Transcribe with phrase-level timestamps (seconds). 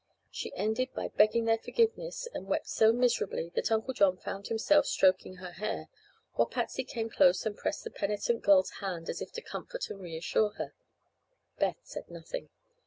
[0.31, 4.87] She ended by begging their forgiveness, and wept so miserably that Uncle John found himself
[4.87, 5.89] stroking her hair
[6.33, 10.01] while Patsy came close and pressed the penitent girl's hand as if to comfort and
[10.01, 10.73] reassure her.
[11.59, 12.49] Beth said nothing.